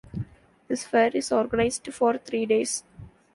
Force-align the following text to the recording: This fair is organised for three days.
This 0.67 0.83
fair 0.83 1.11
is 1.15 1.31
organised 1.31 1.85
for 1.93 2.17
three 2.17 2.47
days. 2.47 2.83